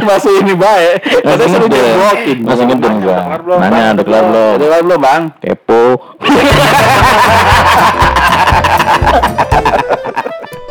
masih 0.04 0.44
ini 0.44 0.54
baik. 0.60 0.96
Masih 1.24 1.48
seru 1.48 1.72
jenggokin. 1.72 2.44
Masih 2.44 2.68
gendeng 2.68 3.00
gua. 3.00 3.40
Nanya 3.64 3.96
udah 3.96 4.04
kelar 4.04 4.28
belum? 4.28 4.60
Udah 4.60 4.68
kelar 4.68 4.84
belum 4.84 5.00
bang? 5.00 5.32
Kepo. 5.40 6.04